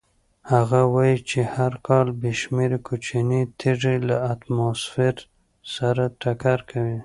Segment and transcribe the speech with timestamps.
[0.53, 5.15] هغه وایي چې هر کال بې شمېره کوچنۍ تېږې له اتموسفیر
[5.75, 6.97] سره ټکر کوي.